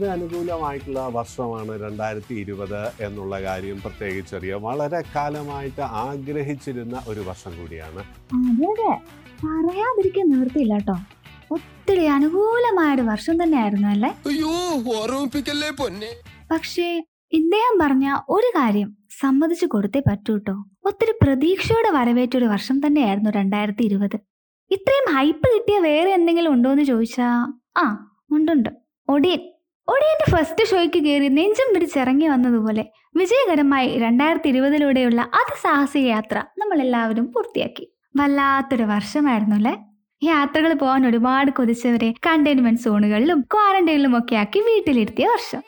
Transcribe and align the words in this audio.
വളരെ 0.00 0.12
അനുകൂലമായിട്ടുള്ള 0.18 1.00
വർഷമാണ് 1.14 1.72
രണ്ടായിരത്തി 1.82 2.34
ഇരുപത് 2.42 2.82
എന്നുള്ള 3.06 3.34
കാര്യം 3.42 3.78
പ്രത്യേകിച്ചറിയാം. 3.80 4.60
വളരെ 4.62 5.00
കാലമായിട്ട് 5.16 5.82
ആഗ്രഹിച്ചിരുന്ന 6.02 6.96
ഒരു 7.06 7.22
വർഷം 7.28 7.52
കൂടിയാണ്. 7.58 8.02
അതെ 8.34 8.92
പറയാതിരിക്കാൻ 9.42 10.26
നിവൃത്തിയില്ല 10.30 10.74
കേട്ടോ 10.74 10.96
ഒത്തിരി 11.50 12.04
അനുകൂലമായ 12.16 12.94
ഒരു 12.94 13.04
വർഷം 13.10 13.36
തന്നെയായിരുന്നു 13.42 13.88
അല്ലേ? 13.88 14.10
അയ്യോ 14.30 14.54
ഓർമ്മിപ്പിക്കല്ലേ 14.96 15.70
പൊന്നെ. 15.82 16.10
പക്ഷേ 16.50 16.88
ഇദ്ദേഹം 17.32 17.76
പറഞ്ഞ 17.82 18.06
ഒരു 18.28 18.50
കാര്യം 18.58 18.88
സമ്മതിച്ചു 19.20 19.66
കൊടുത്തേ 19.66 20.02
പറ്റൂ 20.10 20.32
കേട്ടോ 20.34 20.56
ഒത്തിരി 20.84 21.14
പ്രതീക്ഷയോടെ 21.22 21.90
വരവേറ്റ 21.98 22.36
ഒരു 22.36 22.48
വർഷം 22.54 22.76
തന്നെയായിരുന്നു 22.86 23.30
രണ്ടായിരത്തി 23.30 23.82
ഇരുപത് 23.82 24.18
ഇത്രയും 24.70 25.06
ഹൈപ്പ് 25.16 25.46
കിട്ടിയ 25.54 25.78
വേറെ 25.90 26.10
എന്തെങ്കിലും 26.10 26.52
ഉണ്ടോ 26.52 26.70
എന്ന് 26.72 26.84
ചോദിച്ചാ 26.84 27.28
ആ 27.76 27.86
ഉണ്ടുണ്ട്. 28.30 28.70
ഒടിയൻ. 29.08 29.40
ഒടിയന്റെ 29.88 30.36
ഫസ്റ്റ് 30.36 30.70
ഷോയ്ക്ക് 30.70 30.98
കയറി 31.04 31.28
നെഞ്ചും 31.28 31.74
പിടിച്ചിറങ്ങി 31.74 32.26
വന്നതുപോലെ 32.28 32.84
വിജയകരമായി 33.16 33.98
രണ്ടായിരത്തി 33.98 34.48
ഇരുപതിലൂടെയുള്ള 34.48 35.20
അതിസാഹസിക 35.20 36.06
യാത്ര 36.06 36.42
നമ്മൾ 36.58 36.80
എല്ലാവരും 36.80 37.32
പൂർത്തിയാക്കി. 37.32 37.94
വല്ലാത്തൊരു 38.16 38.82
വർഷമായിരുന്നു 38.82 39.56
അല്ലേ? 39.56 39.76
യാത്രകൾ 40.22 40.72
പോകാൻ 40.72 41.06
ഒരുപാട് 41.06 41.50
കൊതിച്ചവരെ 41.50 42.14
കണ്ടെയ്ൻമെന്റ് 42.26 42.80
സോണുകളിലും 42.80 43.40
ക്വാറന്റൈനിലും 43.40 44.18
ഒക്കെ 44.18 44.36
ആക്കി 44.36 44.60
വീട്ടിലിരുത്തിയ 44.60 45.26
വർഷം. 45.26 45.62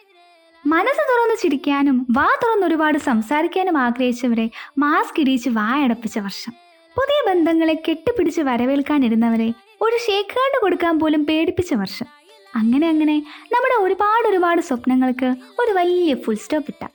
മനസ്സ് 0.67 1.03
തുറന്ന് 1.03 1.37
ചിരിക്കാനും 1.43 2.07
വാ 2.11 2.29
തുറന്ന് 2.45 2.67
ഒരുപാട് 2.67 2.99
സംസാരിക്കാനും 2.99 3.79
ആഗ്രഹിച്ചവരെ 3.79 4.51
മാസ്ക് 4.79 5.21
ഇടിച്ച് 5.21 5.51
വായടപ്പിച്ച 5.51 6.19
വർഷം. 6.19 6.53
പുതിയ 6.97 7.35
ബന്ധങ്ങളെ 7.35 7.83
കെട്ടിപ്പിടിച്ച് 7.89 8.41
വരവേൽക്കാനിരുന്നവരെ 8.41 9.53
ഒരു 9.81 9.97
ഷേക്ക് 10.07 10.39
ഹാൻഡ് 10.39 10.61
കൊടുക്കാൻ 10.63 11.01
പോലും 11.01 11.27
പേടിപ്പിച്ച 11.27 11.75
വർഷം. 11.75 12.22
അങ്ങനെ 12.55 12.89
അങ്ങനെ 12.89 13.17
നമ്മുടെ 13.53 13.85
ഒരുപാട് 13.85 14.29
ഒരുപാട് 14.29 14.61
സ്വപ്നങ്ങൾക്ക് 14.61 15.35
ഒരു 15.59 15.73
വലിയ 15.73 16.15
ഫുൾ 16.15 16.35
സ്റ്റോപ്പ് 16.35 16.71
ഇട്ട. 16.71 16.89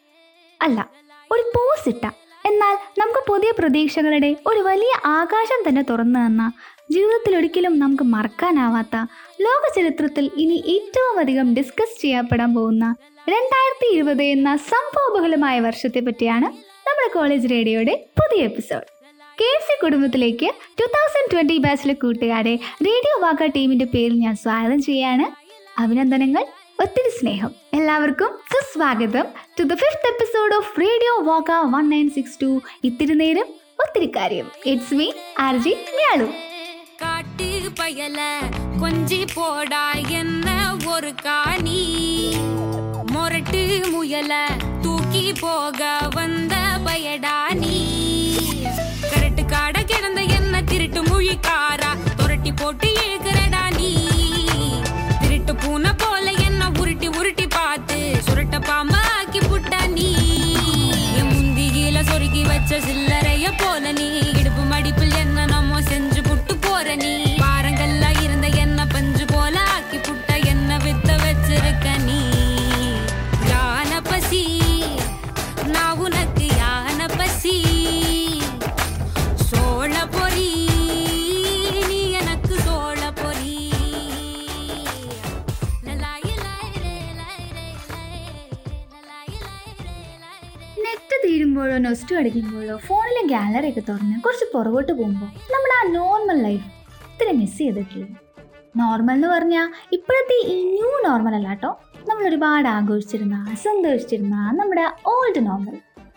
അല്ല 0.62 0.90
ഒരു 1.32 1.52
പോസ് 1.56 1.90
ഇട്ട. 1.90 2.06
എന്നാൽ 2.46 2.76
നമുക്ക് 3.00 3.22
പുതിയ 3.28 3.54
പ്രതീക്ഷകളുടെ 3.60 4.36
ഒരു 4.48 4.60
വലിയ 4.60 4.92
ആകാശം 5.06 5.70
തന്നെ 5.70 5.82
തുറന്നു 5.82 6.20
തന്ന 6.20 6.52
ജീവിതത്തിൽ 6.92 7.36
ഒരിക്കലും 7.36 7.80
നമുക്ക് 7.80 8.04
മറക്കാനാവാത്ത 8.04 8.96
ലോക 9.42 9.74
ചരിത്രത്തിൽ 9.76 10.32
ഇനി 10.36 10.64
ഏറ്റവും 10.68 11.20
അധികം 11.20 11.54
ഡിസ്കസ് 11.54 12.02
ചെയ്യപ്പെടാൻ 12.02 12.56
പോകുന്ന 12.56 12.96
രണ്ടായിരത്തി 13.30 13.94
ഇരുപത് 13.94 14.24
എന്ന 14.24 14.56
സംഭവബഹുലമായ 14.56 15.60
വർഷത്തെ 15.60 16.00
പറ്റിയാണ് 16.00 16.46
നമ്മുടെ 16.88 17.10
കോളേജ് 17.14 17.50
റേഡിയോയുടെ 17.50 17.96
പുതിയ 18.22 18.44
എപ്പിസോഡ് 18.44 18.88
കെ 19.42 19.60
സി 19.60 19.80
കുടുംബത്തിലേക്ക് 19.82 20.48
ടു 20.80 20.86
തൗസൻഡ് 20.86 21.32
ട്വന്റി 21.32 21.58
ബാച്ചിലെ 21.58 21.94
കൂട്ടുകാരെ 21.94 22.56
റേഡിയോ 22.86 23.20
വാക്ക 23.20 23.46
ടീമിന്റെ 23.46 23.86
പേരിൽ 23.86 24.16
ഞാൻ 24.18 24.36
സ്വാഗതം 24.36 24.82
ചെയ്യാണ്. 24.82 25.47
അഭിനന്ദനങ്ങൾ 25.83 26.45
ഒത്തിരി 26.79 27.11
സ്നേഹം 27.19 27.51
എല്ലാവർക്കും 27.75 28.31
സുസ്വാഗതം 28.53 29.27
to 29.59 29.65
the 29.65 29.77
fifth 29.83 30.09
episode 30.09 30.55
of 30.57 30.73
radio 30.81 31.15
വാക്ക 31.25 31.59
one 31.75 31.85
nine 31.89 32.09
six 32.11 32.39
to 32.41 32.51
ഇത്തിരി 32.85 33.17
നേരം 33.21 33.49
ഒത്തിരി 33.85 34.09
കാര്യം 34.17 34.49
ഇറ്റ്സ് 34.73 34.97
മീ 34.99 35.07
ആർ 35.41 35.57
ജി 35.65 35.73
ഞാളു 35.99 36.29
காட்டு 37.03 37.49
பயல 37.79 38.19
கொஞ்சி 38.83 39.21
போடா 39.35 39.85
என்ன 40.21 40.49
ஒரு 40.89 41.13
காணி 41.25 41.81
மொரட்டு 43.13 43.63
முயல 43.93 44.33
தூக்கி 44.85 45.27
போக 45.41 45.81
வந்த 46.17 46.55
பயடா 46.87 47.39
நீ 47.61 47.77
கரட்டு 49.05 49.45
காட 49.53 49.77
கிடந்த 49.85 50.21
என்ன 50.39 50.63
திருட்டு 50.71 51.03
முழிக்காரா 51.09 51.91
துரட்டி 52.19 52.53
போட்டு 52.61 52.89
இழுக்கிறடா 53.01 53.46
சில்லறைய 63.57 63.57
போல 63.61 63.85
நீ 63.99 64.06
അടിക്കുമ്പോഴോ 92.20 92.78
ഫോണിലെ 92.78 93.24
ഗാലറി 93.28 93.70
ഒക്കെ 93.70 93.84
തുറന്ന് 93.90 94.22
കുറച്ച് 94.22 94.46
പുറകോട്ട് 94.54 94.92
പോകുമ്പോൾ 94.92 95.30
നമ്മുടെ 95.54 95.76
ആ 95.80 95.84
നോർമൽ 95.92 96.44
ലൈഫ് 96.44 96.66
ഇത്തിരി 97.10 97.38
മിസ് 97.38 97.58
ചെയ്തിട്ടില്ല. 97.58 98.08
നോർമൽ 98.76 99.14
എന്ന് 99.14 99.28
പറഞ്ഞാൽ 99.28 99.68
ഇപ്പോഴത്തെ 99.94 100.38
ഈ 100.54 100.56
ന്യൂ 100.74 100.92
നോർമൽ 101.08 101.36
അല്ല 101.36 101.48
കേട്ടോ 101.48 101.72
നമ്മൾ 102.10 102.28
ഒരുപാട് 102.28 102.68
ആഘോഷിച്ചിരുന്ന 102.68 103.56
സന്തോഷിച്ചിരുന്ന 103.64 104.36
നമ്മുടെ 104.60 104.86
ഓൾഡ് 105.06 105.48
നോർമൽ 105.48 105.76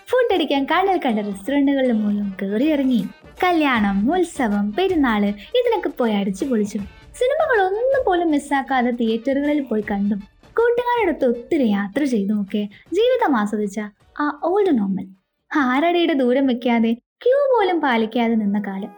ഫുഡ് 0.08 0.34
അടിക്കാൻ 0.34 0.64
കണ്ണിൽ 0.64 1.00
കണ്ട 1.06 1.18
റെസ്റ്റോറന്റുകളിൽ 1.18 1.92
മൂലം 1.92 2.28
കയറി 2.42 2.64
ഇറങ്ങി 2.64 3.00
കല്യാണം 3.44 3.96
ഉത്സവം 4.12 4.74
പെരുന്നാൾ 4.78 5.22
ഇതിനൊക്കെ 5.58 5.88
പോയി 5.88 6.12
അടിച്ചു 6.12 6.44
പൊളിച്ചും. 6.44 6.82
സിനിമകൾ 7.18 7.58
ഒന്നും 7.62 8.02
പോലും 8.06 8.30
മിസ്സാക്കാതെ 8.30 8.90
തിയേറ്ററുകളിൽ 8.90 9.62
പോയി 9.62 9.84
കണ്ടും. 9.90 10.20
കൂട്ടുകാരോടൊത്ത് 10.58 11.24
ഒത്തിരി 11.24 11.68
യാത്ര 11.68 12.04
ചെയ്തുമൊക്കെ 12.04 12.62
ജീവിതം 12.92 13.36
ആസ്വദിച്ച 13.36 13.80
ആ 14.20 14.40
ഓൾഡ് 14.44 14.78
നോർമൽ 14.78 15.06
ആരടിയുടെ 15.56 16.12
ദൂരം 16.12 16.46
വെക്കാതെ 16.46 16.92
ക്യൂ 16.92 17.38
പോലും 17.52 17.80
പാലിക്കാതെ 17.80 18.34
നിന്ന 18.34 18.62
കാലം. 18.66 18.90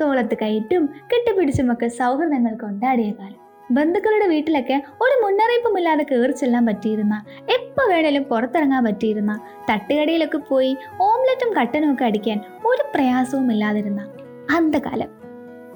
തോളത്ത് 0.00 0.34
കയറ്റും 0.42 0.86
കെട്ടിപ്പിടിച്ചുമൊക്കെ 0.86 1.86
സൗഹൃദങ്ങൾ 1.88 2.54
കൊണ്ടാടിയ 2.54 3.10
കാലം. 3.10 3.36
ബന്ധുക്കളുടെ 3.70 4.26
വീട്ടിലൊക്കെ 4.26 4.82
ഒരു 5.02 5.24
മുന്നറിയിപ്പുമില്ലാതെ 5.24 6.06
കയറി 6.12 6.32
ചെല്ലാൻ 6.32 6.66
പറ്റിയിരുന്ന 6.66 7.24
എപ്പോൾ 7.50 7.88
വേണേലും 7.88 8.22
പുറത്തിറങ്ങാൻ 8.22 8.84
പറ്റിയിരുന്ന 8.84 9.40
തട്ടുകടയിലൊക്കെ 9.70 10.38
പോയി 10.38 10.76
ഓംലെറ്റും 11.00 11.52
കട്ടനും 11.52 11.92
ഒക്കെ 11.92 12.04
അടിക്കാൻ 12.04 12.40
ഒരു 12.66 12.84
പ്രയാസവും 12.94 13.52
ഇല്ലാതിരുന്ന 13.52 14.12
അന്ധകാലം. 14.56 15.08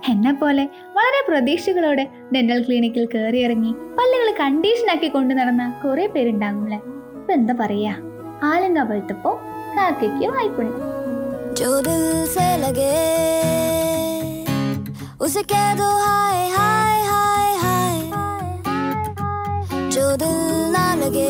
എന്നെ 0.08 0.32
പോലെ 0.32 0.64
വളരെ 0.64 1.24
പ്രതീക്ഷകളോടെ 1.28 2.06
ഡെന്റൽ 2.34 2.62
ക്ലിനിക്കിൽ 2.62 3.08
കയറിയിറങ്ങി 3.14 3.72
പല്ലുകൾ 3.72 4.34
കണ്ടീഷനാക്കി 4.40 5.08
കൊണ്ടു 5.08 5.34
നടന്ന 5.34 5.80
കുറെ 5.84 6.06
പേരുണ്ടാകുമല്ലേ 6.06 6.78
ഇപ്പൊ 7.18 7.32
എന്താ 7.32 7.56
പറയാ? 7.60 7.96
ആലങ്ക 8.42 8.82
का 9.76 9.90
किंवा 10.00 10.40
ऐकून 10.42 10.68
जो 11.58 11.80
दिल 11.82 12.26
से 12.34 12.46
लगे 12.58 12.90
उसे 15.24 15.42
कह 15.52 15.74
दो 15.80 15.88
हाय 16.04 16.48
हाय 16.56 17.00
हाय 17.08 17.54
हाय 17.62 17.98
जो 19.96 20.04
दिल 20.22 20.38
ना 20.76 20.84
लगे 21.02 21.28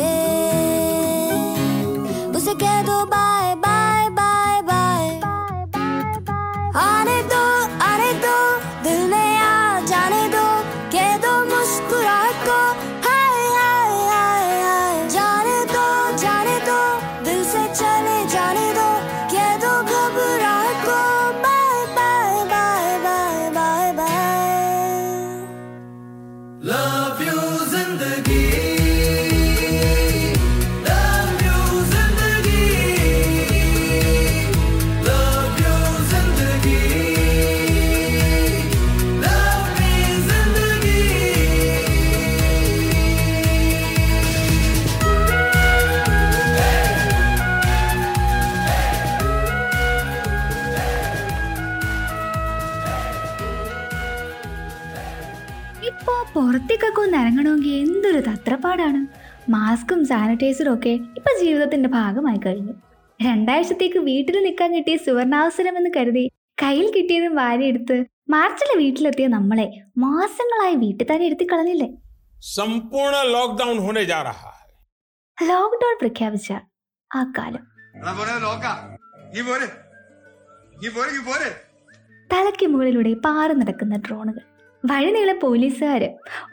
സാനിറ്റൈസറും 60.11 60.73
ഒക്കെ 60.73 60.93
ഇപ്പൊ 61.17 61.31
ജീവിതത്തിന്റെ 61.43 61.89
ഭാഗമായി 61.89 62.39
കഴിഞ്ഞു. 62.45 62.73
രണ്ടാഴ്ചത്തേക്ക് 63.19 63.99
വീട്ടിൽ 63.99 64.43
നിൽക്കാൻ 64.43 64.75
കിട്ടിയ 64.75 64.97
സുവർണാവസരം 64.97 65.77
എന്ന് 65.77 65.89
കരുതി 65.97 66.23
കയ്യിൽ 66.63 66.91
കിട്ടിയതും 66.91 67.35
വാരിയെടുത്ത് 67.35 67.97
മാർച്ചിലെ 68.29 68.75
വീട്ടിലെത്തിയ 68.77 69.27
നമ്മളെ 69.27 69.67
മാസങ്ങളായി 69.97 70.75
വീട്ടിൽ 70.75 71.07
തന്നെ 71.11 71.25
എടുത്തി 71.25 71.45
കളഞ്ഞില്ലേ 71.45 71.89
സമ്പൂർണ 72.55 73.15
ലോക്ക്ഡൌൺ 73.31 73.77
ലോക്ക്ഡൌൺ 75.37 75.95
പ്രഖ്യാപിച്ച 76.01 76.49
ആ 77.11 77.21
കാലം. 77.37 77.63
തലയ്ക്ക് 82.29 82.67
മുകളിലൂടെ 82.67 83.13
പാറി 83.25 83.53
നടക്കുന്ന 83.53 83.95
ഡ്രോണുകൾ. 83.97 84.43
വഴിനീളെ 84.85 85.33
പോലീസുകാർ 85.33 86.03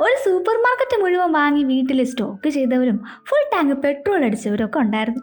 ഒരു 0.00 0.16
സൂപ്പർ 0.24 0.56
മാർക്കറ്റ് 0.56 1.02
മുഴുവൻ 1.02 1.32
വാങ്ങി 1.32 1.64
വീട്ടിൽ 1.64 2.04
സ്റ്റോക്ക് 2.04 2.48
ചെയ്തവരും 2.48 2.98
ഫുൾ 3.28 3.44
ടാങ്ക് 3.52 3.82
പെട്രോൾ 3.82 4.24
അടിച്ചവരും 4.24 4.66
ഒക്കെ 4.66 4.78
ഉണ്ടായിരുന്നു. 4.78 5.22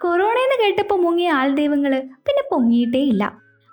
കൊറോണയെന്ന് 0.00 0.64
കേട്ടപ്പോൾ 0.64 0.98
മുങ്ങിയ 1.02 1.30
ആൾ 1.30 1.54
ദൈവങ്ങൾ 1.54 1.92
പിന്നെ 2.00 2.42
പൊങ്ങിയിട്ടേ 2.50 2.98
ഇല്ല. 2.98 3.24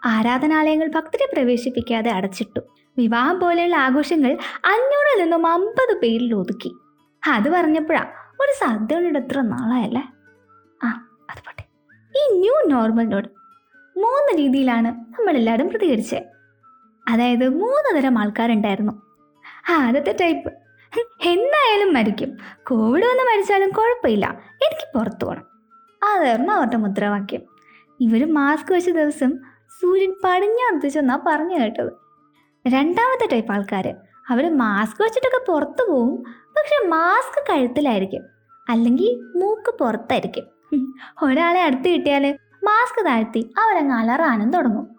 ആരാധനാലയങ്ങൾ 0.06 0.88
ഭക്തരെ 0.88 1.26
പ്രവേശിപ്പിക്കാതെ 1.34 2.12
അടച്ചിട്ടു. 2.12 2.60
വിവാഹം 2.98 3.40
പോലെയുള്ള 3.40 3.76
ആഘോഷങ്ങൾ 3.76 4.38
അഞ്ഞൂറിൽ 4.66 5.22
നിന്നും 5.22 5.48
അമ്പത് 5.48 6.00
പേരിൽ 6.02 6.36
ഒതുക്കി. 6.36 6.72
അത് 7.24 7.50
പറഞ്ഞപ്പോഴാ 7.50 8.04
ഒരു 8.42 8.52
സദ്യയുടെ 8.52 9.20
എത്ര 9.20 9.42
നാളായല്ലേ? 9.42 10.04
ആ 10.84 10.88
അത് 11.30 11.42
പോട്ടെ. 11.46 11.64
ഈ 12.16 12.40
ന്യൂ 12.40 12.56
നോർമലിനോട് 12.66 13.28
മൂന്ന് 13.98 14.38
രീതിയിലാണ് 14.38 14.88
നമ്മളെല്ലാവരും 14.88 15.70
പ്രതികരിച്ചത് 15.70 16.34
അതായത് 17.08 17.50
മൂന്ന് 17.50 17.98
തരം 17.98 18.20
ആൾക്കാരുണ്ടായിരുന്നു 18.20 19.02
ആദ്യത്തെ 19.72 20.16
ടൈപ്പ് 20.22 20.54
എന്തായാലും 21.24 21.94
മരിക്കും. 21.94 22.38
കോവിഡ് 22.68 23.04
വന്ന് 23.04 23.24
മരിച്ചാലും 23.24 23.70
കുഴപ്പമില്ല. 23.70 24.26
എനിക്ക് 24.46 24.98
പുറത്തു 24.98 25.26
പോകണം 25.26 25.46
അതായിരുന്നു 26.14 26.54
അവരുടെ 26.54 26.78
മുദ്രാവാക്യം. 26.78 27.42
ഇവർ 28.00 28.34
മാസ്ക് 28.34 28.74
വെച്ച 28.74 28.90
ദിവസം 28.90 29.38
സൂര്യൻ 29.82 30.16
പടിഞ്ഞാർത്തിച്ചെന്നാ 30.24 31.20
പറഞ്ഞു 31.28 31.60
കേട്ടത്. 31.60 31.94
രണ്ടാമത്തെ 32.68 33.28
ടൈപ്പ് 33.32 33.52
ആൾക്കാർ 33.54 33.96
അവർ 34.30 34.58
മാസ്ക് 34.58 35.04
വെച്ചിട്ടൊക്കെ 35.04 35.52
പുറത്തു 35.52 35.92
പോവും. 35.92 36.24
പക്ഷെ 36.40 36.88
മാസ്ക് 36.88 37.52
കഴുത്തിലായിരിക്കും. 37.52 38.24
അല്ലെങ്കിൽ 38.70 39.40
മൂക്ക് 39.40 39.78
പുറത്തായിരിക്കും. 39.78 40.44
ഒരാളെ 41.24 41.64
അടുത്ത് 41.64 41.90
കിട്ടിയാൽ 41.90 42.38
മാസ്ക് 42.64 43.06
താഴ്ത്തി 43.06 43.54
അവരങ്ങ് 43.58 43.96
അലറാനും 43.96 44.52
തുടങ്ങും. 44.52 44.93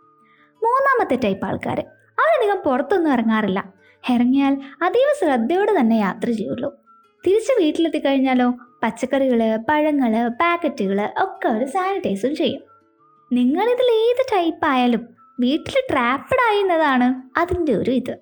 മൂന്നാമത്തെ 0.64 1.16
ടൈപ്പ് 1.24 1.46
ആൾക്കാർ 1.46 1.80
അവരധികം 2.18 2.62
പുറത്തൊന്നും 2.66 3.12
ഇറങ്ങാറില്ല. 3.12 3.72
ഇറങ്ങിയാൽ 4.10 4.60
അതീവ 4.82 5.14
ശ്രദ്ധയോടെ 5.18 5.80
തന്നെ 5.80 5.96
യാത്ര 5.96 6.30
ചെയ്യുള്ളൂ. 6.30 6.74
തിരിച്ച് 7.26 7.62
വീട്ടിലെത്തി 7.62 7.98
കഴിഞ്ഞാലോ 7.98 8.50
പച്ചക്കറികൾ 8.82 9.56
പഴങ്ങൾ 9.56 10.28
പാക്കറ്റുകൾ 10.28 11.12
ഒക്കെ 11.18 11.48
അവർ 11.48 11.66
സാനിറ്റൈസും 11.66 12.36
ചെയ്യും. 12.36 12.62
നിങ്ങളിതിൽ 13.32 13.84
ഏത് 13.84 14.26
ടൈപ്പ് 14.32 14.66
ആയാലും 14.66 15.08
വീട്ടിൽ 15.40 15.74
ട്രാപ്പഡ് 15.90 16.50
ആയിരുന്നതാണ് 16.50 17.38
അതിന്റെ 17.38 17.72
ഒരു 17.72 17.90
ഇത്. 17.90 18.16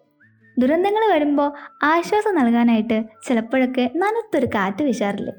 ദുരന്തങ്ങൾ 0.58 1.12
വരുമ്പോൾ 1.12 1.52
ആശ്വാസം 1.82 2.34
നൽകാനായിട്ട് 2.34 3.02
ചിലപ്പോഴൊക്കെ 3.28 3.90
നനത്തൊരു 3.96 4.46
കാറ്റ് 4.46 4.82
വീശാറില്ലേ? 4.82 5.32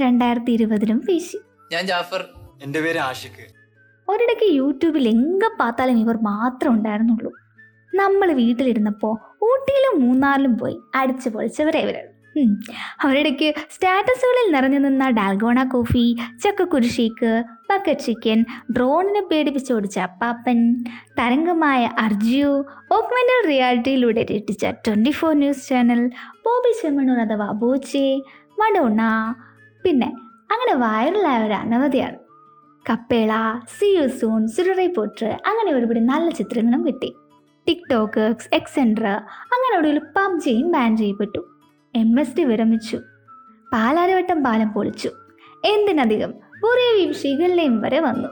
രണ്ടായിരത്തി 0.00 0.50
ഇരുപതിലും 0.50 1.02
വീശി. 1.08 1.40
ഞാൻ 1.72 1.86
ജാഫർ. 1.86 2.24
എന്റെ 2.62 2.80
പേര് 2.80 2.98
ആഷിഖ്. 2.98 3.59
ഒരിടയ്ക്ക് 4.10 4.48
യൂട്യൂബിൽ 4.60 5.04
എങ്ങ 5.14 5.42
പാത്താലും 5.60 5.98
ഇവർ 6.04 6.16
മാത്രം 6.30 6.70
ഉണ്ടായിരുന്നുള്ളൂ. 6.76 7.30
നമ്മൾ 7.92 8.28
വീട്ടിലിരുന്നപ്പോൾ 8.40 9.14
ഊട്ടിയിലും 9.48 9.94
മൂന്നാറിലും 10.04 10.54
പോയി 10.62 10.76
അടിച്ചു 11.00 11.28
പൊളിച്ചവരെ 11.34 11.80
ഇവർ 11.86 11.98
അവരിടയ്ക്ക് 13.04 13.48
സ്റ്റാറ്റസുകളിൽ 13.74 14.46
നിറഞ്ഞു 14.54 14.78
നിന്ന 14.84 15.04
ഡാൽഗോണ 15.16 15.60
കോഫി 15.72 16.04
ചക്കക്കുരു 16.42 16.88
ഷേക്ക് 16.96 17.30
ബക്കറ്റ് 17.70 18.04
ചിക്കൻ 18.06 18.38
ഡ്രോണിനെ 18.76 19.22
പേടിപ്പിച്ച് 19.30 19.72
ഓടിച്ച 19.76 19.98
അപ്പാപ്പൻ 19.98 20.58
തരംഗമായ 21.18 21.82
അർജു 22.04 22.52
ഓക്മെന്റൽ 22.96 23.40
റിയാലിറ്റിയിലൂടെ 23.50 24.24
രക്ഷിച്ച 24.32 24.64
twenty 24.86 25.14
four 25.20 25.34
news 25.42 25.68
channel 25.68 26.02
Bobby 26.46 26.72
Chemmanur 26.80 27.20
അഥവാ 27.26 27.50
ബോച്ചെ 27.62 28.06
മഡോണ 28.60 29.02
പിന്നെ 29.84 30.10
അങ്ങനെ 30.52 30.74
വൈറലായവർ 30.84 31.52
അനവധിയാണ്. 31.62 32.18
Kappela 32.88 33.32
C 33.78 33.86
U 33.86 34.08
soon 34.08 34.48
Soorarai 34.48 34.86
Pottru 34.86 35.24
അങ്ങനെ 35.24 35.72
ഒരുപാട് 35.72 35.98
നല്ല 35.98 36.30
ചിത്രങ്ങളും 36.30 36.86
കിട്ടി. 36.86 37.14
ടിക്ടോക്ക് 37.68 38.34
എക്സെൻട്ര 38.52 39.06
അങ്ങനെ 39.54 39.78
ഒടുവിൽ 39.78 39.98
പബ്ജിയും 39.98 40.72
ബാൻ 40.72 40.96
ചെയ്യപ്പെട്ടു. 40.96 41.46
എം 41.94 42.20
എസ് 42.20 42.36
ടി 42.36 42.44
വിരമിച്ചു. 42.44 42.96
പാലാരവട്ടം 43.72 44.44
പാലം 44.44 44.68
പൊളിച്ചു. 44.68 45.08
എന്തിനധികം? 45.64 46.30
ബുറേവിയും 46.62 47.14
ശീകളിലെയും 47.14 47.80
വരെ 47.80 48.00
വന്നു. 48.00 48.28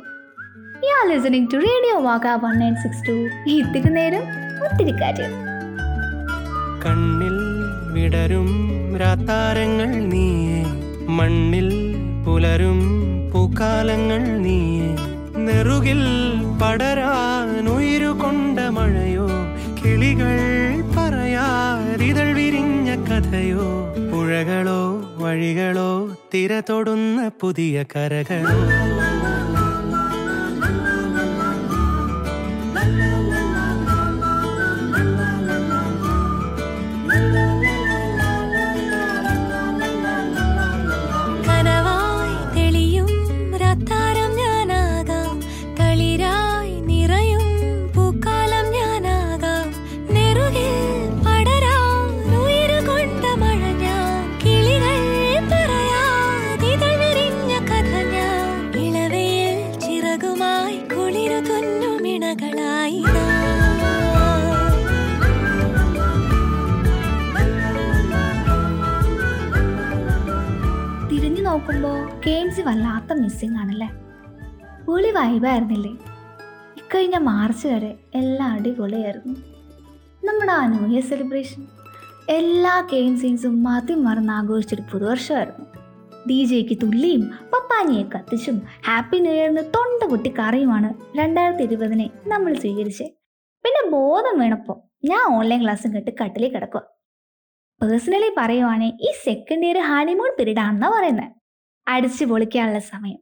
You 0.87 0.93
are 0.99 1.47
to 1.53 1.57
radio 1.57 2.01
Vaaka 2.01 2.27
one 2.27 2.59
nine 2.59 2.75
six 2.75 3.09
to 3.09 3.13
ഇത്തിരി 3.51 3.89
നേരം 3.89 4.25
ഒത്തിരി 4.65 4.91
കാര്യം. 4.91 5.33
കണ്ണിൽ 6.87 7.37
വിടരും 7.95 8.49
രാത്താരങ്ങൾ 8.99 9.87
നീ 9.87 10.27
മണ്ണിൽ 11.09 11.71
പുലരും 12.27 12.81
പൂക്കാലങ്ങൾ 13.51 14.23
നീ 14.45 14.57
നെറുകിൽ 15.45 16.01
പടരാനുയിരുകൊണ്ട 16.61 18.59
മഴയോ 18.77 19.29
കിളികൾ 19.79 20.35
പറയാതിതൾ 20.97 22.29
വിരിഞ്ഞ 22.39 22.89
കഥയോ 23.07 23.69
പുഴകളോ 24.13 24.83
വഴികളോ 25.23 25.91
തിര 26.35 26.61
തൊടുന്ന 26.71 27.29
പുതിയ 27.41 27.85
കരകളോ. 27.95 28.59
വൈബായിരുന്നില്ലേ? 75.29 75.93
ഇക്കഴിഞ്ഞ 76.81 77.17
മാർച്ച് 77.17 77.67
വരെ 77.69 77.99
എല്ലാം 78.15 78.51
അടിപൊളിയായിരുന്നു. 78.57 79.35
നമ്മുടെ 80.25 80.53
ആ 80.53 80.63
ന്യൂ 80.67 80.87
ഇയർ 80.87 81.05
സെലിബ്രേഷൻ 81.09 81.63
എല്ലാ 82.29 82.73
കെയിൻസീൻസും 82.93 83.63
മതി 83.63 83.95
മറന്ന് 83.95 84.33
ആഘോഷിച്ചൊരു 84.33 84.83
പുതുവർഷമായിരുന്നു. 84.93 85.65
ഡി 86.29 86.39
ജെക്ക് 86.45 86.75
തുള്ളിയും 86.83 87.23
പപ്പാനിയെ 87.53 88.03
കത്തിച്ചും 88.05 88.57
ഹാപ്പി 88.87 89.19
ന്യൂ 89.19 89.33
ഇയറിന് 89.33 89.63
തൊണ്ട 89.77 90.11
പൊട്ടി 90.11 90.31
കറിയുമാണ് 90.39 90.89
രണ്ടായിരത്തി 91.19 91.63
ഇരുപതിനെ 91.63 92.11
നമ്മൾ 92.27 92.55
സ്വീകരിച്ചത് 92.55 93.13
പിന്നെ 93.65 93.83
ബോധം 93.91 94.39
വീണപ്പോൾ 94.41 94.79
ഞാൻ 95.05 95.23
ഓൺലൈൻ 95.39 95.63
ക്ലാസ്സും 95.63 95.95
കേട്ട് 95.95 96.11
കട്ടിലേക്ക് 96.21 96.57
കിടക്കുക 96.57 96.83
പേഴ്സണലി 97.81 98.31
പറയുവാണെങ്കിൽ 98.39 99.07
ഈ 99.09 99.13
സെക്കൻഡ് 99.25 99.67
ഇയർ 99.67 99.79
ഹണിമൂൺ 99.91 100.31
പീരീഡ് 100.39 100.59
ആണെന്നാണ് 100.59 100.95
പറയുന്നത് 100.97 101.33
അടിച്ചു 101.87 102.25
പൊളിക്കാനുള്ള 102.25 102.79
സമയം. 102.79 103.21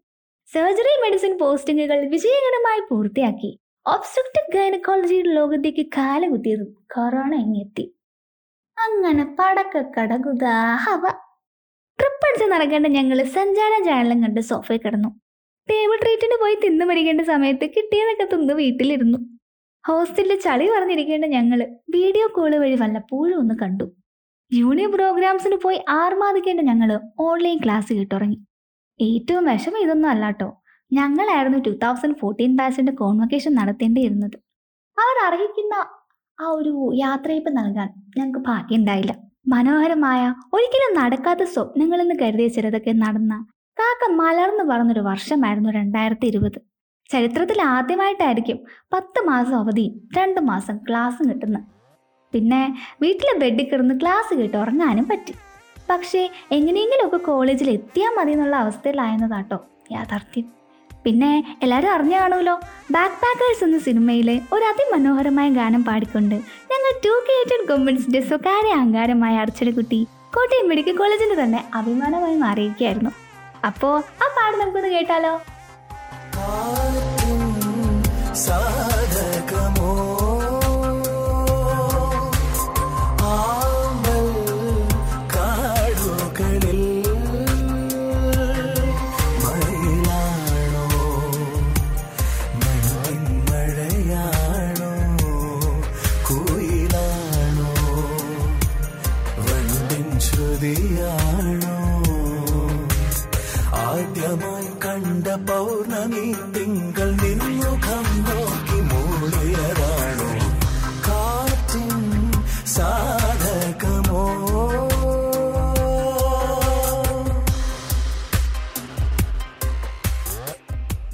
സർജറി 0.49 0.93
മെഡിസിൻ 1.03 1.39
പോസ്റ്റിംഗുകൾ 1.39 1.99
വിജയകരമായി 2.09 2.81
പൂർത്തിയാക്കി. 2.91 3.51
ഒബ്സ്ട്രക്റ്റീവ് 3.87 4.51
ഗൈനക്കോളജിയുടെ 4.57 5.31
ലോകത്തേക്ക് 5.33 5.87
കാലുകുത്തിയതും 5.87 6.67
കൊറോണ 6.95 7.35
ഇങ്ങെത്തി. 7.35 7.85
അങ്ങനെ 8.77 9.25
പടക്ക 9.39 9.83
ഹവ. 10.75 11.03
ട്രിപ്പ് 11.99 12.27
അടിച്ച് 12.27 12.45
നടക്കേണ്ട 12.45 12.87
ഞങ്ങൾ 12.87 13.23
സഞ്ചാര 13.23 13.85
ചാനലും 13.85 14.23
കണ്ട് 14.23 14.41
സോഫയിൽ 14.41 14.81
കിടന്നു. 14.85 15.09
ടേബിൾ 15.69 15.97
ട്രീറ്റിന് 16.03 16.37
പോയി 16.41 16.57
തിന്നു 16.65 16.85
മരിക്കേണ്ട 16.85 17.21
സമയത്ത് 17.21 17.67
കിട്ടിയതൊക്കെ 17.67 18.37
തിന്ന് 18.37 18.55
വീട്ടിലിരുന്നു. 18.55 19.19
ഹോസ്റ്റലിൽ 19.87 20.41
ചളി 20.41 20.67
പറഞ്ഞിരിക്കേണ്ട 20.69 21.25
ഞങ്ങൾ 21.25 21.59
വീഡിയോ 21.91 22.29
കോൾ 22.37 22.57
വഴി 22.57 22.77
വല്ലപ്പോഴും 22.77 23.39
ഒന്ന് 23.39 23.55
കണ്ടു. 23.63 23.87
യൂണിയൻ 24.53 24.93
പ്രോഗ്രാംസിന് 24.93 25.57
പോയി 25.57 25.79
ആർമാദിക്കേണ്ട 25.89 26.61
ഞങ്ങൾ 26.61 27.01
ഓൺലൈൻ 27.21 27.59
ക്ലാസ് 27.65 27.93
കിട്ടുറങ്ങി. 27.93 28.39
ഏറ്റവും 29.01 29.45
വിഷമം 29.45 29.81
ഇതൊന്നും 29.83 30.11
അല്ലാട്ടോ 30.11 30.63
ഞങ്ങളായിരുന്നു 30.93 31.59
ടൂ 31.59 31.73
തൗസൻഡ് 31.83 32.17
ഫോർട്ടീൻ 32.21 32.57
ബാച്ചിന്റെ 32.57 32.93
കോൺവക്കേഷൻ 32.93 33.55
നടത്തേണ്ടിയിരുന്നത്. 33.55 34.37
അവർ 34.99 35.17
അർഹിക്കുന്ന 35.27 35.75
ആ 36.39 36.49
ഒരു 36.49 36.93
യാത്രയപ്പ് 36.95 37.51
നൽകാൻ 37.59 37.89
ഞങ്ങൾക്ക് 38.19 38.39
ഭാഗ്യം 38.39 38.81
ഉണ്ടായില്ല 38.81 39.13
മനോഹരമായ 39.47 40.35
ഒരിക്കലും 40.53 40.93
നടക്കാത്ത 41.01 41.43
സ്വപ്നങ്ങളെന്ന് 41.43 42.15
കരുതിയ 42.23 42.49
ചിലതൊക്കെ 42.49 42.93
നടന്ന 42.93 43.35
കാക്ക 43.79 44.13
മലർന്നു 44.13 44.65
പറഞ്ഞൊരു 44.65 45.01
വർഷമായിരുന്നു 45.01 45.71
രണ്ടായിരത്തി 45.71 46.27
ഇരുപത് 46.27 46.59
ചരിത്രത്തിൽ 47.11 47.63
ആദ്യമായിട്ടായിരിക്കും 47.63 48.59
പത്ത് 48.93 49.21
മാസം 49.27 49.57
അവധിയും 49.57 49.95
രണ്ട് 50.17 50.41
മാസം 50.41 50.77
ക്ലാസ് 50.89 51.23
കിട്ടുന്നത്. 51.31 51.65
പിന്നെ 52.35 52.63
വീട്ടിലെ 53.03 53.39
ബെഡിൽ 53.39 53.69
കിടന്ന് 53.69 54.01
ക്ലാസ് 54.01 54.35
കേട്ട് 54.35 54.57
ഉറങ്ങാനും 54.57 55.09
പറ്റി. 55.09 55.35
പക്ഷേ 55.91 56.21
എങ്ങനെയെങ്കിലുമൊക്കെ 56.57 57.19
കോളേജിൽ 57.31 57.69
എത്തിയാൽ 57.71 58.13
മതി 58.19 58.33
എന്നുള്ള 58.33 58.57
അവസ്ഥയിലായെന്നതാട്ടോ 58.57 59.59
യാഥാർത്ഥ്യം. 59.95 60.47
പിന്നെ 61.05 61.31
എല്ലാവരും 61.63 61.91
അറിഞ്ഞു 61.95 62.17
കാണുമല്ലോ 62.21 62.55
ബാക്ക് 62.95 63.19
പാക്കേഴ്സ് 63.23 63.65
എന്ന 63.65 63.79
സിനിമയിലെ 63.79 64.35
ഒരു 64.55 64.65
അതിമനോഹരമായ 64.71 65.49
ഗാനം 65.59 65.83
പാടിക്കൊണ്ട് 65.85 66.37
ഞങ്ങൾ 66.73 66.91
ടു 67.05 67.13
കേറ്റഡ് 67.29 67.67
ഗവൺമെന്റ്സിന്റെ 67.69 68.21
സ്വകാര്യ 68.31 68.73
അഹങ്കാരമായ 68.79 69.37
അർച്ചനക്കുട്ടി 69.45 70.01
കോട്ടയം 70.37 70.69
മെഡിക്കൽ 70.71 70.97
കോളേജിന് 70.97 71.37
തന്നെ 71.43 71.61
അഭിമാനമായി 71.75 72.37
മാറിയിരിക്കുകയായിരുന്നു. 72.45 73.13
അപ്പോൾ 73.71 73.95
ആ 74.25 74.29
പാട് 74.37 74.57
നമുക്കൊന്ന് 74.63 74.91
കേട്ടാലോ? 74.97 75.35
ആദ്യമായി 103.97 104.69
കണ്ട 104.85 105.27
പൗർണമി 105.51 106.25
തിങ്കൾ 106.55 107.11
നിന്നുഖം 107.11 108.07
നോക്കി 108.27 108.79
മൂടിയതാണോ? 108.81 110.31
കാറ്റിൻ 111.09 112.03
സാധകമോ? 112.67 114.25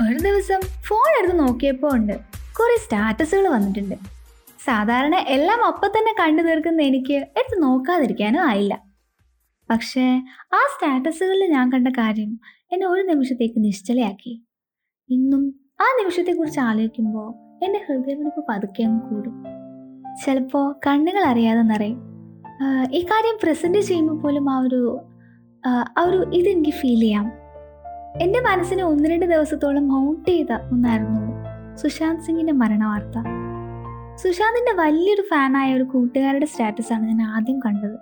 ഒരു 0.09 0.19
ദിവസം 0.19 0.61
ഫോൺ 0.61 1.23
എടുത്ത് 1.23 1.39
നോക്കിയപ്പോൾ 1.39 1.95
ഉണ്ട്. 1.95 2.13
കുറേ 2.61 2.79
സ്റ്റാറ്റസുകൾ 2.85 3.49
വന്നിട്ടുണ്ട്. 3.49 3.95
സാധാരണ 4.65 5.15
എല്ലാം 5.15 5.65
അപ്പം 5.65 5.89
തന്നെ 5.89 6.15
കണ്ടു 6.21 6.43
തീർക്കുന്ന 6.43 6.83
എനിക്ക് 6.83 7.13
എടുത്ത് 7.13 7.63
നോക്കാതിരിക്കാനും 7.63 8.49
ആയില്ല. 8.49 8.93
പക്ഷേ 9.71 10.23
ആ 10.55 10.61
സ്റ്റാറ്റസുകളിൽ 10.73 11.47
ഞാൻ 11.47 11.73
കണ്ട 11.73 11.89
കാര്യം 11.89 12.41
എന്നെ 12.73 12.87
ഒരു 12.87 13.03
നിമിഷത്തേക്ക് 13.03 13.65
നിശ്ചലയാക്കി. 13.65 14.45
ഇന്നും 15.11 15.43
ആ 15.81 15.87
നിമിഷത്തെക്കുറിച്ച് 15.99 16.61
ആലോചിക്കുമ്പോൾ 16.61 17.29
എന്റെ 17.65 17.81
ഹൃദയമിടിപ്പ് 17.89 18.45
പതുക്കെ 18.49 18.83
അങ്ങ് 18.83 19.03
കൂടും. 19.09 19.35
ചിലപ്പോൾ 20.25 20.75
കണ്ണുകൾ 20.87 21.25
അറിയാതെ 21.25 21.63
നിറയും. 21.63 21.99
ഈ 22.93 23.01
കാര്യം 23.01 23.39
പ്രസന്റ് 23.43 23.79
ചെയ്യുമ്പോൾ 23.79 24.23
പോലും 24.23 24.51
ആ 24.51 24.59
ഒരു 24.59 25.01
ആ 25.67 26.03
ഒരു 26.03 26.25
ഇതെനിക്ക് 26.35 26.71
ഫീൽ 26.71 27.01
ചെയ്യാം. 27.01 27.27
എന്റെ 28.23 28.41
മനസ്സിനെ 28.41 28.85
ഒന്ന് 28.85 29.09
രണ്ട് 29.09 29.27
ദിവസത്തോളം 29.27 29.89
ഹൗണ്ട് 29.89 30.31
ചെയ്ത 30.31 30.53
ഒന്നായിരുന്നു 30.53 31.21
സുശാന്ത് 31.77 32.23
സിംഗിന്റെ 32.23 32.53
മരണ 32.53 32.85
വാർത്ത 32.85 33.19
സുശാന്തിന്റെ 34.17 34.73
വലിയൊരു 34.83 35.23
ഫാനായ 35.31 35.77
ഒരു 35.77 35.83
കൂട്ടുകാരുടെ 35.83 36.47
സ്റ്റാറ്റസാണ് 36.47 37.05
ഞാൻ 37.09 37.23
ആദ്യം 37.23 37.61
കണ്ടത്. 37.61 37.97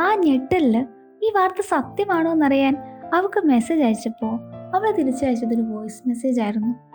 ആ 0.00 0.14
ഞെട്ടലിൽ 0.14 0.76
ഈ 1.22 1.30
വാർത്ത 1.36 1.62
സത്യമാണോ 1.62 2.32
എന്നറിയാൻ 2.32 2.89
അവൾക്ക് 3.14 3.46
മെസ്സേജ് 3.46 3.82
അയച്ചപ്പോൾ 3.82 4.34
അവൾ 4.76 4.90
തിരിച്ചയച്ചതൊരു 4.90 5.62
വോയിസ് 5.62 6.08
മെസ്സേജ് 6.08 6.40
ആയിരുന്നു. 6.40 6.90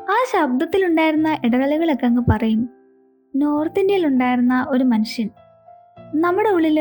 ആ 0.00 0.16
ശബ്ദത്തിലുണ്ടായിരുന്ന 0.32 1.38
ഇടവേളകളൊക്കെ 1.44 2.06
അങ്ങ് 2.06 2.22
പറയും 2.30 2.70
നോർത്ത് 3.36 3.80
ഇന്ത്യയിൽ 3.80 4.06
ഉണ്ടായിരുന്ന 4.06 4.66
ഒരു 4.68 4.84
മനുഷ്യൻ 4.84 5.30
നമ്മുടെ 6.14 6.48
ഉള്ളിൽ 6.48 6.80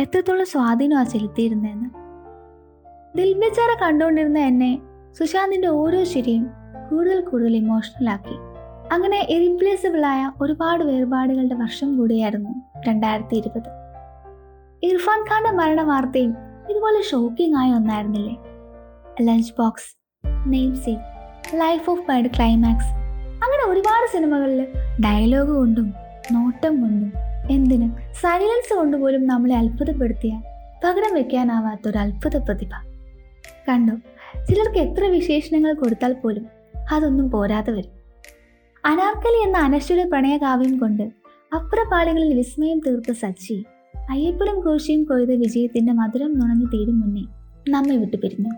എത്രത്തോളം 0.00 0.46
സ്വാധീനം 0.46 0.98
ആ 0.98 1.02
ചെലുത്തിയിരുന്നതെന്ന് 1.02 1.90
ദിൽബേച്ചാറ 3.18 3.78
കണ്ടുകൊണ്ടിരുന്ന 3.82 4.38
എന്നെ 4.38 4.78
സുശാന്തിന്റെ 5.12 5.68
ഓരോ 5.68 6.04
ശരിയും 6.04 6.50
കൂടുതൽ 6.90 7.20
കൂടുതൽ 7.20 7.56
ഇമോഷണലാക്കി 7.56 8.36
അങ്ങനെ 8.92 9.26
ഇറിപ്ലേസബിൾ 9.30 10.06
ആയ 10.06 10.32
ഒരുപാട് 10.42 10.84
വേർപാടുകളുടെ 10.84 11.54
വർഷം 11.54 11.98
കൂടിയായിരുന്നു 11.98 12.50
രണ്ടായിരത്തി 12.88 13.36
ഇരുപത്. 13.36 13.68
ഇർഫാൻ 14.82 15.20
ഖാന്റെ 15.20 15.50
മരണ 15.50 15.82
വാർത്തയും 15.82 16.36
ഇതുപോലെ 16.70 17.02
ഷോക്കിംഗ് 17.02 17.56
ആയ 17.58 17.72
ഒന്നായിരുന്നില്ലേ 17.72 18.36
lunch 19.24 19.52
box 19.58 19.88
namesake 20.74 20.94
life 21.56 21.90
of 21.90 22.00
ബൈഡ് 22.00 22.26
climax 22.26 22.90
അങ്ങനെ 23.44 23.70
ഒരുപാട് 23.70 24.12
സിനിമകളിൽ 24.12 24.66
ഡയലോഗ് 25.04 25.48
കൊണ്ടും 25.48 25.94
നോട്ടം 26.32 26.82
കൊണ്ടും 26.82 27.12
എന്തിനും 27.50 27.96
സൈലൻസ് 28.12 28.74
കൊണ്ടുപോലും 28.74 29.26
നമ്മളെ 29.26 29.56
അത്ഭുതപ്പെടുത്തിയ 29.56 30.42
പകരം 30.84 31.14
വെക്കാനാവാത്ത 31.14 31.88
ഒരു 31.88 31.98
അത്ഭുത 31.98 32.36
പ്രതിഭ. 32.36 32.70
കണ്ടു? 33.68 33.92
ചിലർക്ക് 34.46 34.78
എത്ര 34.78 35.04
വിശേഷണങ്ങൾ 35.04 35.74
കൊടുത്താൽ 35.74 36.12
പോലും 36.12 36.46
അതൊന്നും 36.90 37.30
പോരാതെ 37.30 37.72
വരും. 37.72 37.92
അനാർക്കലി 38.84 39.42
എന്ന 39.42 39.58
അനശ്വര 39.58 40.08
പ്രണയകാവ്യം 40.08 40.78
കൊണ്ട് 40.78 41.02
അപ്പുറപാളികളിൽ 41.54 42.34
വിസ്മയം 42.34 42.78
തീർത്ത 42.78 43.12
സച്ചി 43.12 43.64
അയ്യപ്പനും 44.10 44.60
കോശിയും 44.60 45.04
കൊയ്ത 45.04 45.30
വിജയത്തിന്റെ 45.30 45.92
മധുരം 45.92 46.38
നുണഞ്ഞു 46.38 46.66
തീരും 46.66 47.00
മുന്നേ 47.00 47.24
നമ്മെ 47.70 47.96
വിട്ടു 47.96 48.16
പിരിഞ്ഞു. 48.16 48.50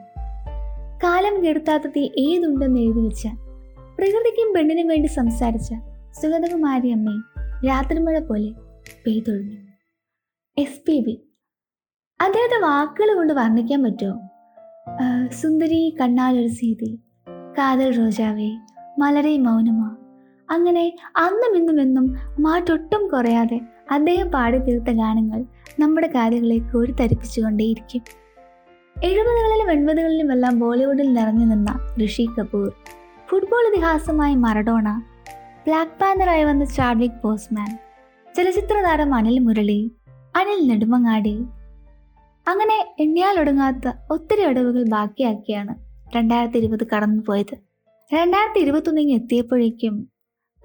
കാലം 1.04 1.44
കെടുത്താത്ത 1.44 1.82
തീ 1.86 2.10
ഏതുണ്ടെന്ന് 2.18 2.80
എഴുതി 2.80 3.00
വെച്ച 3.00 3.26
പ്രകൃതിക്കും 3.98 4.54
പെണ്ണിനും 4.54 4.86
വേണ്ടി 4.86 5.08
സംസാരിച്ച 5.08 5.74
സുഗതകുമാരി 6.12 6.88
അമ്മയും 6.88 7.24
രാത്രിമഴ 7.66 8.18
പോലെ 8.18 8.50
പെയ്തൊഴിഞ്ഞു 9.06 9.58
എസ് 10.58 10.82
പി 10.88 11.00
ബി 11.00 11.14
അദ്ദേഹത്തെ 12.20 12.60
വാക്കുകൾ 12.60 13.14
കൊണ്ട് 13.14 13.32
വർണിക്കാൻ 13.32 13.82
പറ്റുമോ? 13.82 14.30
സുന്ദരി 15.28 15.96
കണ്ണാലൊരു 16.00 16.48
സീതി 16.48 16.90
കാതൽ 17.58 17.96
റോജാവേ 17.96 18.50
മലരെ 18.98 19.38
മൗനമാ. 19.38 19.96
അങ്ങനെ 20.50 20.96
അന്നും 21.16 21.56
ഇന്നും 21.56 21.80
എന്നും 21.80 22.14
മാറ്റൊട്ടും 22.40 23.08
കുറയാതെ 23.08 23.60
അദ്ദേഹം 23.90 24.30
പാടി 24.30 24.58
തീർത്ത 24.58 24.90
ഗാനങ്ങൾ 24.90 25.44
നമ്മുടെ 25.80 26.06
കാര്യങ്ങളെ 26.06 26.58
കോരിത്തരിപ്പിച്ചുകൊണ്ടേയിരിക്കും 26.58 28.02
എഴുപതുകളിലും 28.96 29.70
എൺപതുകളിലുമെല്ലാം 29.70 30.58
ബോളിവുഡിൽ 30.58 31.12
നിറഞ്ഞു 31.12 31.46
നിന്ന 31.46 31.70
ഋഷി 32.04 32.26
കപൂർ 32.26 32.72
ഫുട്ബോൾ 33.28 33.68
ഇതിഹാസമായ 33.68 34.34
മറഡോണ 34.34 34.88
ബ്ലാക്ക് 35.64 36.00
പാന്തറായി 36.00 36.44
വന്ന 36.44 36.64
ചാഡ്വിക് 36.64 37.20
ബോസ്മാൻ 37.22 37.78
ചലച്ചിത്ര 38.34 38.82
താരം 38.82 39.14
അനിൽ 39.14 39.38
മുരളി 39.38 39.92
അനിൽ 40.36 40.68
നെടുമങ്ങാടി. 40.68 41.34
അങ്ങനെ 42.46 42.94
എണ്ണിയാലൊടുങ്ങാത്ത 43.00 43.92
ഒത്തിരി 44.10 44.42
അടവുകൾ 44.42 44.82
ബാക്കിയാക്കിയാണ് 44.82 45.74
രണ്ടായിരത്തി 46.16 46.58
ഇരുപത് 46.58 46.86
കടന്നുപോയത്. 46.94 47.54
രണ്ടായിരത്തി 48.14 48.60
ഇരുപത്തൊന്നിങ്ങ് 48.60 49.14
എത്തിയപ്പോഴേക്കും 49.14 50.08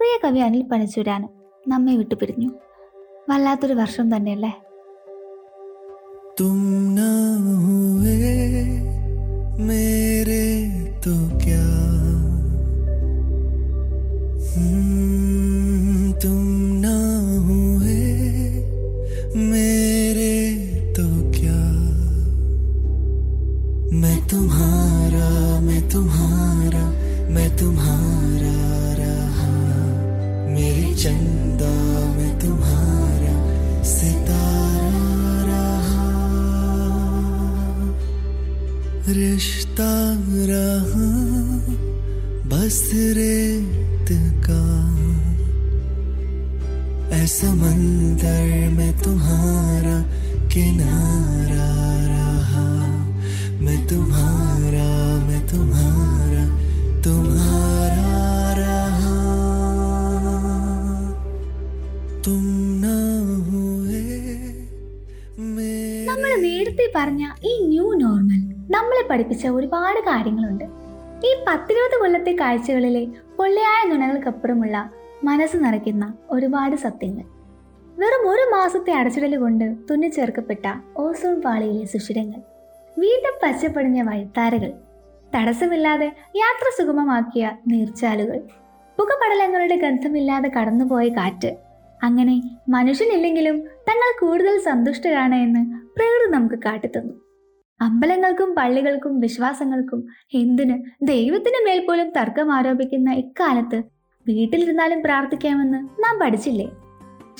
പ്രിയ 0.00 0.18
കവി 0.24 0.38
അനിൽ 0.38 0.62
പനച്ചൂരാനും 0.62 1.30
നമ്മെ 1.68 1.96
വിട്ടു 1.96 2.14
പിരിഞ്ഞു 2.14 2.50
വല്ലാത്തൊരു 3.30 3.74
വർഷം 3.74 4.16
തന്നെയല്ലേ? 4.16 4.52
തും 6.40 6.60
മേരേ 9.66 10.44
തോ 11.06 11.14
ക്യാ 11.44 11.64
പറഞ്ഞ 67.00 67.28
ഈ 67.44 67.66
ന്യൂ 67.66 67.94
നോർമൽ 67.94 68.54
നമ്മളെ 68.70 69.08
പഠിപ്പിച്ച 69.10 69.46
ഒരുപാട് 69.46 70.00
കാര്യങ്ങളുണ്ട്. 70.00 70.64
ഈ 71.26 71.44
പത്തിരുപത് 71.48 72.00
കൊല്ലത്തെ 72.00 72.36
കാഴ്ചകളിലെ 72.40 73.06
പൊള്ളയായ 73.38 73.88
നുണകൾക്കപ്പുറമുള്ള 73.88 74.90
മനസ്സ് 75.24 75.56
നിറയ്ക്കുന്ന 75.56 76.14
ഒരുപാട് 76.30 76.76
സത്യങ്ങൾ. 76.76 77.22
വെറും 77.98 78.30
ഒരു 78.30 78.50
മാസത്തെ 78.54 78.92
അടച്ചിടൽ 78.92 79.36
കൊണ്ട് 79.36 79.76
തുന്നിച്ചേർക്കപ്പെട്ട 79.90 80.72
ഓസോൺ 80.96 81.42
പാളിയിലെ 81.42 81.86
സുഷിരങ്ങൾ. 81.86 82.40
വീണ്ടും 82.98 83.38
പച്ചപ്പടിഞ്ഞ 83.42 84.02
വഴിത്താരകൾ. 84.02 84.72
തടസ്സമില്ലാതെ 85.36 86.12
യാത്ര 86.36 86.82
സുഗമമാക്കിയ 86.82 87.52
നീർച്ചാലുകൾ. 87.66 88.38
പുകപടലങ്ങളുടെ 88.98 89.76
ഗന്ധമില്ലാതെ 89.76 90.48
കടന്നുപോയ 90.48 91.08
കാറ്റ്. 91.08 91.56
അങ്ങനെ 92.02 92.42
മനുഷ്യനില്ലെങ്കിലും 92.68 93.64
തങ്ങൾ 93.90 94.20
കൂടുതൽ 94.20 94.58
സന്തുഷ്ടരാണ് 94.58 95.34
എന്ന് 95.34 95.60
പ്രകൃതി 95.96 96.32
നമുക്ക് 96.32 96.54
കാട്ടിത്തന്നു. 96.54 97.14
അമ്പലങ്ങൾക്കും 97.80 98.54
പള്ളികൾക്കും 98.54 99.20
വിശ്വാസങ്ങൾക്കും 99.20 100.06
എന്തിന് 100.34 100.82
ദൈവത്തിന് 101.02 101.66
മേൽ 101.66 101.86
പോലും 101.88 102.10
തർക്കം 102.10 102.52
ആരോപിക്കുന്ന 102.52 103.12
ഇക്കാലത്ത് 103.12 103.82
വീട്ടിലിരുന്നാലും 104.28 105.02
പ്രാർത്ഥിക്കാമെന്ന് 105.02 105.78
നാം 106.04 106.18
പഠിച്ചില്ലേ? 106.18 106.66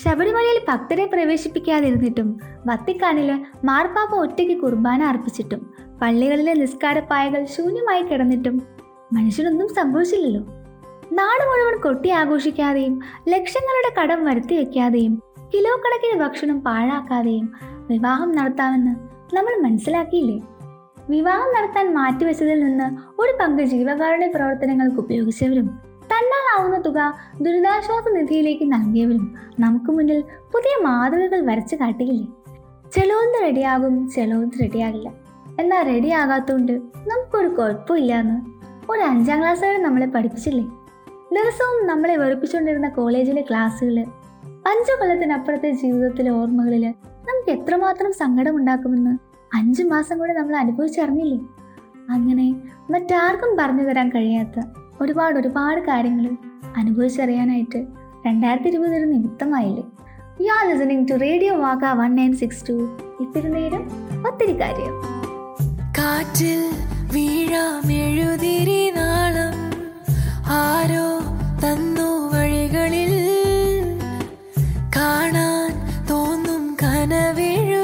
ശബരിമലയിൽ 0.03 0.61
ഭക്തരെ 0.69 1.05
പ്രവേശിപ്പിക്കാതിരുന്നിട്ടും 1.05 2.39
വത്തിക്കാനിൽ 2.67 3.45
മാർപ്പാപ്പ 3.65 4.15
ഒറ്റയ്ക്ക് 4.15 4.61
കുർബാന 4.61 5.03
അർപ്പിച്ചിട്ടും 5.03 5.73
പള്ളികളിലെ 6.01 6.53
നിസ്കാരപ്പായകൾ 6.53 7.45
ശൂന്യമായി 7.45 8.01
കിടന്നിട്ടും 8.01 8.61
മനുഷ്യനൊന്നും 9.13 9.67
സംഭവിച്ചില്ലല്ലോ. 9.67 10.41
നാട് 11.13 11.43
മുഴുവൻ 11.47 11.81
കൊട്ടി 11.81 12.09
ആഘോഷിക്കാതെയും 12.09 13.01
ലക്ഷങ്ങളുടെ 13.29 14.01
കടം 14.01 14.25
വരുത്തി 14.25 14.55
വെക്കാതെയും 14.57 15.30
കിലോ 15.53 15.71
കണക്കിന് 15.75 16.19
ഭക്ഷണം 16.19 16.61
പാഴാക്കാതെയും 16.61 17.51
വിവാഹം 17.89 18.31
നടത്താമെന്ന് 18.31 18.93
നമ്മൾ 19.35 19.61
മനസ്സിലാക്കിയില്ലേ? 19.61 20.37
വിവാഹം 21.09 21.53
നടത്താൻ 21.53 21.93
മാറ്റിവെച്ചതിൽ 21.93 22.59
നിന്ന് 22.63 23.21
ഒരു 23.21 23.37
പങ്ക് 23.41 23.63
ജീവകാരുണ്യ 23.63 24.27
പ്രവർത്തനങ്ങൾക്ക് 24.27 24.97
ഉപയോഗിച്ചവരും 24.97 25.67
തന്നാലാവുന്ന 26.05 26.77
തുക 26.77 27.13
ദുരിതാശ്വാസ 27.41 28.03
നിധിയിലേക്ക് 28.09 28.73
നൽകിയവരും 28.73 29.35
നമുക്ക് 29.59 29.91
മുന്നിൽ 29.91 30.21
പുതിയ 30.53 30.83
മാതൃകകൾ 30.83 31.45
വരച്ചു 31.45 31.75
കാട്ടിയില്ലേ? 31.75 32.27
ചിലവൊന്ന് 32.91 33.41
റെഡിയാകും 33.41 34.09
ചിലവൊന്ന് 34.09 34.59
റെഡിയാകില്ല. 34.61 35.09
എന്നാൽ 35.59 35.83
റെഡിയാകാത്തതുകൊണ്ട് 35.83 36.71
നമുക്കൊരു 37.07 37.47
കുഴപ്പമില്ല 37.47 38.13
എന്ന് 38.19 38.37
ഒരു 38.91 39.01
അഞ്ചാം 39.01 39.39
ക്ലാസ് 39.39 39.63
വരെ 39.63 39.77
നമ്മളെ 39.77 40.05
പഠിപ്പിച്ചില്ലേ? 40.05 40.63
ദിവസവും 41.35 41.87
നമ്മളെ 41.87 42.15
വെറുപ്പിച്ചുകൊണ്ടിരുന്ന 42.15 42.89
കോളേജിലെ 42.89 43.41
ക്ലാസ്സുകൾ 43.49 44.05
അഞ്ചു 44.45 44.99
കൊല്ലത്തിനപ്പുറത്തെ 44.99 45.71
ജീവിതത്തിലെ 45.71 46.31
ഓർമ്മകളിൽ 46.31 46.93
നമുക്ക് 47.11 47.59
എത്രമാത്രം 47.59 48.13
സങ്കടം 48.13 48.55
ഉണ്ടാക്കുമെന്ന് 48.55 49.17
അഞ്ചു 49.55 49.83
മാസം 49.83 50.19
കൂടെ 50.19 50.33
നമ്മൾ 50.33 50.55
അനുഭവിച്ചറിഞ്ഞില്ലേ? 50.55 51.37
അങ്ങനെ 52.09 52.55
മറ്റാർക്കും 52.89 53.57
പറഞ്ഞു 53.57 53.83
തരാൻ 53.83 54.09
കഴിയാത്ത 54.09 54.65
ഒരുപാട് 55.01 55.39
ഒരുപാട് 55.39 55.81
കാര്യങ്ങൾ 55.81 56.37
അനുഭവിച്ചറിയാനായിട്ട് 56.77 57.85
രണ്ടായിരത്തി 58.27 58.67
ഇരുപത് 58.67 58.95
ഒരു 58.95 59.05
നിമിത്തമായില്ലേ? 59.05 59.83
You 60.41 60.51
are 60.51 60.73
listening 60.73 61.07
to 61.07 61.13
radio 61.13 61.55
Vaaka 61.55 61.85
one 61.85 62.15
nine 62.15 62.33
six 62.33 62.69
to 62.69 62.97
ഇത്തിരി 63.21 63.47
നേരം 63.47 63.83
ഒത്തിരി 64.27 64.61
കാര്യം. 64.61 65.01
കാറ്റിൽ 65.97 66.61
വീഴാമെഴുതിരി 67.13 68.91
നാളം. 68.91 69.71
ആരോ 70.47 71.19
തന്നു 71.63 72.35
വഴികളിൽ 72.35 73.40
കാണാൻ 75.01 75.71
തോന്നും 76.09 76.63
കനവെഴുതുന്നു 76.81 77.80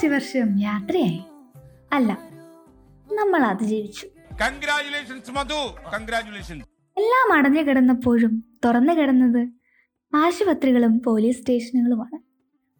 കുറച്ച് 0.00 0.14
വർഷം 0.14 0.60
യാത്രയായി. 0.60 1.24
അല്ല 1.92 2.18
നമ്മൾ 3.12 3.42
അതിജീവിച്ചു 3.42 4.06
എല്ലാം 6.96 7.32
അടഞ്ഞു 7.32 7.62
കിടന്നപ്പോഴും 7.62 8.60
തുറന്നു 8.64 8.92
കിടന്നത് 8.92 9.48
ആശുപത്രികളും 10.14 11.02
പോലീസ് 11.02 11.40
സ്റ്റേഷനുകളുമാണ്. 11.40 12.18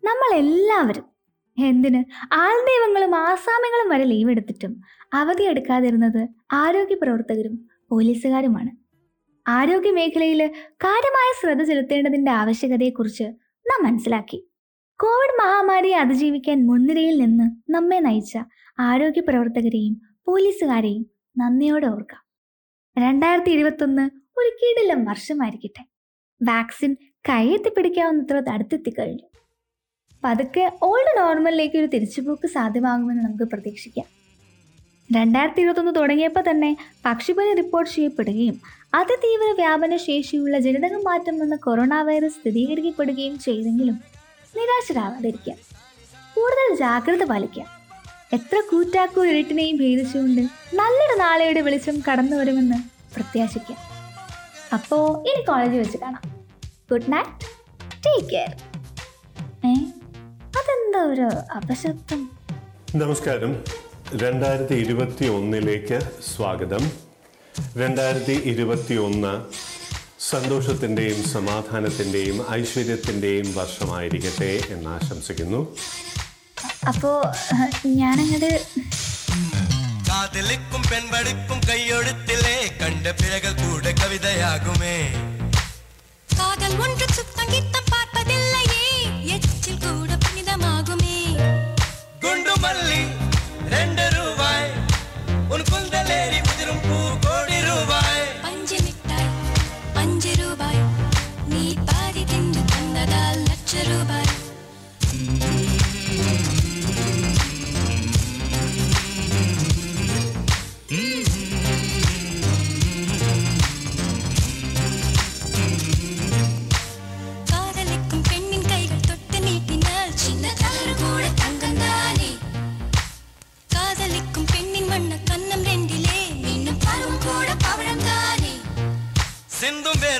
നമ്മൾ 0.04 0.38
എല്ലാവരും 0.38 1.04
എന്തിന് 1.58 2.04
ആൾദൈവങ്ങളും 2.34 3.14
ആസാമികളും 3.16 3.88
വരെ 3.88 4.04
ലീവ് 4.04 4.30
എടുത്തിട്ടും 4.30 4.80
അവധി 5.14 5.42
എടുക്കാതിരുന്നത് 5.42 6.28
ആരോഗ്യ 6.52 6.94
പ്രവർത്തകരും 6.94 7.68
പോലീസുകാരുമാണ്. 7.90 8.70
ആരോഗ്യ 9.48 9.90
മേഖലയിൽ 9.90 10.50
കാര്യമായ 10.70 11.40
ശ്രദ്ധ 11.40 11.62
ചെലുത്തേണ്ടതിന്റെ 11.62 12.30
ആവശ്യകതയെക്കുറിച്ച് 12.30 13.24
നാം 13.66 13.84
മനസ്സിലാക്കി. 13.84 14.49
കോവിഡ് 15.00 15.42
മഹാമാരിയെ 15.42 15.96
അതിജീവിക്കാൻ 15.96 16.66
മുൻനിരയിൽ 16.66 17.22
നിന്ന് 17.22 17.72
നമ്മെ 17.72 17.98
നയിച്ച 17.98 18.38
ആരോഗ്യ 18.78 19.20
പ്രവർത്തകരെയും 19.20 20.00
പോലീസുകാരെയും 20.26 21.06
നന്ദിയോടെ 21.38 21.86
ഓർക്കാം. 21.86 22.22
രണ്ടായിരത്തി 22.98 23.50
ഇരുപത്തൊന്ന് 23.50 24.02
ഒരു 24.38 24.48
കിടിലം 24.48 25.04
വർഷമായിരിക്കട്ടെ. 25.04 25.84
വാക്സിൻ 26.42 26.96
കൈയെത്തിപ്പിടിക്കാവുന്നത്ര 27.28 28.50
അടുത്തെത്തിക്കഴിഞ്ഞു 28.50 29.26
പതുക്കെ 30.24 30.72
ഓൾഡ് 30.82 31.18
നോർമലിലേക്ക് 31.18 31.76
ഒരു 31.76 31.86
തിരിച്ചുപോക്ക് 31.86 32.48
സാധ്യമാകുമെന്ന് 32.48 33.24
നമുക്ക് 33.24 33.44
പ്രതീക്ഷിക്കാം. 33.44 34.04
രണ്ടായിരത്തി 35.16 35.60
ഇരുപത്തൊന്ന് 35.60 35.94
തുടങ്ങിയപ്പോൾ 35.96 36.44
തന്നെ 36.50 36.76
പക്ഷിപ്പനി 37.06 37.54
റിപ്പോർട്ട് 37.54 37.90
ചെയ്യപ്പെടുകയും 37.90 38.60
അതിതീവ്ര 38.94 39.54
വ്യാപന 39.56 39.96
ശേഷിയുള്ള 39.96 40.58
ജനിതക 40.58 40.94
മാറ്റം 40.94 41.38
വന്ന 41.38 41.56
കൊറോണ 41.56 42.02
വൈറസ് 42.02 42.34
സ്ഥിരീകരിക്കപ്പെടുകയും 42.34 43.38
ചെയ്തെങ്കിലും 43.38 44.09
നിരാശരാവാതിരിക്കാം 44.56 45.58
കൂടുതൽ 46.34 46.76
ജാഗ്രത 46.76 47.24
പാലിക്കാം 47.24 47.68
എത്ര 48.32 48.62
കൂറ്റാക്കോ 48.70 49.24
ഇരുട്ടിനെയും 49.24 49.76
ഭേദിച്ചുകൊണ്ട് 49.76 50.40
നല്ലൊരു 50.76 51.18
നാളെയുടെ 51.18 51.60
വെളിച്ചം 51.60 52.02
കടന്നു 52.10 52.36
വരുമെന്ന് 52.36 52.78
പ്രത്യാശിക്കാം 53.14 53.78
അപ്പോൾ 54.74 55.28
ഇനി 55.28 55.44
കോളേജിൽ 55.44 55.78
വെച്ച് 55.78 55.98
കാണാം. 55.98 56.22
ഗുഡ് 56.90 57.12
നൈറ്റ് 57.12 57.46
ടേക്ക് 58.06 58.28
കെയർ 58.30 58.52
ഏ? 59.66 59.72
അതെന്താ 60.58 60.98
ഒരു 61.04 61.26
അപശബ്ദം? 61.56 62.20
നമസ്കാരം. 62.96 63.52
രണ്ടായിരത്തി 64.16 64.74
ഇരുപത്തി 64.74 65.24
ഒന്നിലേക്ക് 65.24 65.98
സ്വാഗതം. 66.36 66.84
രണ്ടായിരത്തി 67.78 68.32
ഇരുപത്തി 68.32 68.94
ഒന്ന് 68.94 69.32
സന്തോഷത്തിന്റെയും 70.30 71.20
സമാധാനത്തിന്റെയും 71.32 72.36
ഐശ്വര്യത്തിന്റെയും 72.50 73.48
വർഷമായിരിക്കട്ടെ 73.54 74.52
എന്ന് 74.74 74.90
ആശംസിക്കുന്നു. 74.90 75.60
അപ്പോ 76.88 77.10
ഞാനങ്ങട് 77.86 78.50
കാതലിക്കും 80.08 80.82
പെൺപടിക്കും 80.90 81.58
കൈയൊഴുത്തിലെ 81.70 82.56
കണ്ട 82.82 83.06
പിഴകൾ 83.20 83.52
കൂടെ 83.60 83.92
കവിതയാകുമേ. 83.92 84.96
കാതൽ 86.38 86.72
ഒன்று 86.84 87.06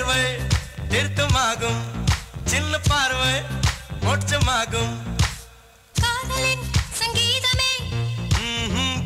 தேர்வை 0.00 0.22
தீர்த்தமாகும் 0.92 1.80
சின்ன 2.44 2.78
பார்வை 2.88 3.32
மோட்சமாகும். 4.04 4.94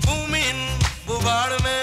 பூமியின் 0.04 0.64
புவாடுமே 1.06 1.78